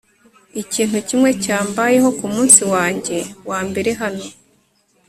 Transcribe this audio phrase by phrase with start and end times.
[0.61, 3.17] ikintu kimwe cyambayeho kumunsi wanjye
[3.49, 4.25] wambere hano